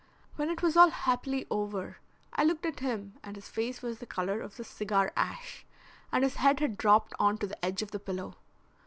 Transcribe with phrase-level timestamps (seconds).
[0.35, 1.97] When it was all happily over,
[2.33, 5.63] I looked at him and his face was the colour of this cigar ash,
[6.11, 8.33] and his head had dropped on to the edge of the pillow.